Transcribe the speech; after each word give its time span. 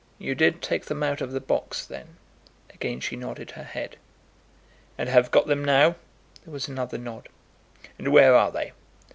"You 0.17 0.33
did 0.33 0.63
take 0.63 0.85
them 0.85 1.03
out 1.03 1.21
of 1.21 1.31
the 1.31 1.39
box 1.39 1.85
then?" 1.85 2.17
Again 2.71 3.01
she 3.01 3.15
nodded 3.15 3.51
her 3.51 3.61
head. 3.63 3.97
"And 4.97 5.07
have 5.07 5.29
got 5.29 5.45
them 5.45 5.63
now?" 5.63 5.93
There 6.43 6.51
was 6.51 6.67
another 6.67 6.97
nod. 6.97 7.29
"And 7.99 8.07
where 8.07 8.33
are 8.33 8.49
they? 8.49 8.73